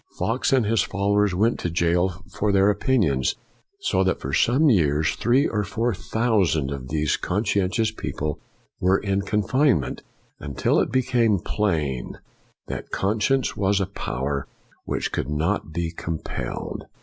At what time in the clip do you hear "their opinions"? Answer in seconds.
2.51-3.35